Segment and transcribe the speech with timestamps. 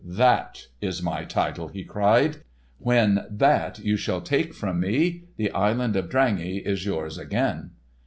[0.03, 2.37] "That is my title," he cried.
[2.79, 7.73] "When that you shall take from me, the Island of Drangey is yours again."